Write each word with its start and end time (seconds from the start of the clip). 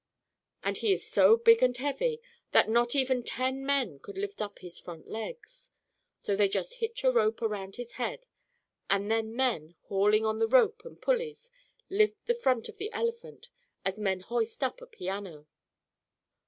And 0.63 0.77
he 0.77 0.91
is 0.91 1.05
so 1.05 1.37
big 1.37 1.61
and 1.61 1.77
heavy 1.77 2.23
that 2.53 2.67
not 2.67 2.95
even 2.95 3.21
ten 3.21 3.63
men 3.63 3.99
could 3.99 4.17
lift 4.17 4.41
up 4.41 4.57
his 4.57 4.79
front 4.79 5.07
legs. 5.07 5.69
So 6.19 6.35
they 6.35 6.49
just 6.49 6.73
hitch 6.81 7.03
a 7.03 7.11
rope 7.11 7.39
around 7.43 7.75
his 7.75 7.91
head, 7.91 8.25
and 8.89 9.11
then 9.11 9.35
men, 9.35 9.75
hauling 9.89 10.25
on 10.25 10.39
the 10.39 10.47
rope 10.47 10.81
and 10.85 10.99
pulleys, 10.99 11.51
lift 11.87 12.25
the 12.25 12.33
front 12.33 12.67
of 12.67 12.77
the 12.79 12.91
elephant, 12.91 13.49
as 13.85 13.99
men 13.99 14.21
hoist 14.21 14.63
up 14.63 14.81
a 14.81 14.87
piano. 14.87 15.45